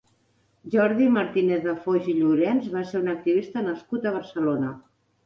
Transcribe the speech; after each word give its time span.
Jordi 0.75 1.09
Martínez 1.17 1.61
de 1.65 1.75
Foix 1.83 2.07
i 2.13 2.15
Llorenç 2.21 2.71
va 2.77 2.81
ser 2.93 3.03
un 3.03 3.13
activista 3.13 3.63
nascut 3.67 4.09
a 4.09 4.15
Barcelona. 4.17 4.73